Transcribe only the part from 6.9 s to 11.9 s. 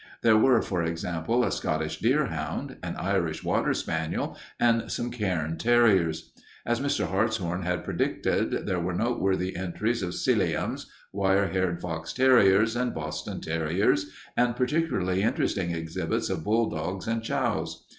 Hartshorn had predicted, there were noteworthy entries of Sealyhams, wire haired